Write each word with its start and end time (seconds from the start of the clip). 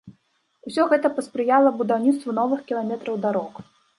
Усё 0.69 0.85
гэта 0.93 1.11
паспрыяла 1.17 1.69
будаўніцтву 1.83 2.35
новых 2.39 2.63
кіламетраў 2.71 3.23
дарог. 3.27 3.63